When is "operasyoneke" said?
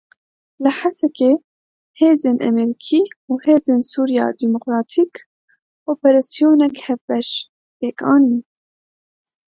5.91-6.81